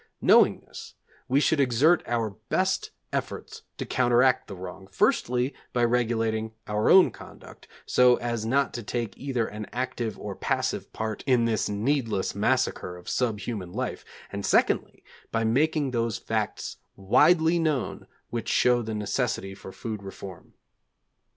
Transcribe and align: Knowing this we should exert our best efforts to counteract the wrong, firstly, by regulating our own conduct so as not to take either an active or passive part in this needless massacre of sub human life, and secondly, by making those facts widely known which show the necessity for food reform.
Knowing 0.19 0.61
this 0.61 0.95
we 1.27 1.39
should 1.39 1.59
exert 1.59 2.01
our 2.07 2.31
best 2.49 2.89
efforts 3.13 3.61
to 3.77 3.85
counteract 3.85 4.47
the 4.47 4.55
wrong, 4.55 4.87
firstly, 4.91 5.53
by 5.73 5.83
regulating 5.83 6.53
our 6.65 6.89
own 6.89 7.11
conduct 7.11 7.67
so 7.85 8.15
as 8.15 8.43
not 8.43 8.73
to 8.73 8.81
take 8.81 9.15
either 9.15 9.45
an 9.45 9.67
active 9.71 10.17
or 10.17 10.35
passive 10.35 10.91
part 10.91 11.23
in 11.27 11.45
this 11.45 11.69
needless 11.69 12.33
massacre 12.33 12.97
of 12.97 13.07
sub 13.07 13.41
human 13.41 13.71
life, 13.71 14.03
and 14.31 14.43
secondly, 14.43 15.03
by 15.31 15.43
making 15.43 15.91
those 15.91 16.17
facts 16.17 16.77
widely 16.95 17.59
known 17.59 18.07
which 18.31 18.49
show 18.49 18.81
the 18.81 18.95
necessity 18.95 19.53
for 19.53 19.71
food 19.71 20.01
reform. 20.01 20.55